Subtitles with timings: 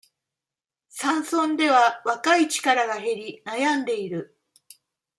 [0.89, 4.35] 山村では、若い力が減り、悩んでいる。